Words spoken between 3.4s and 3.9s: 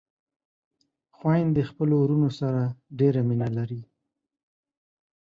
لري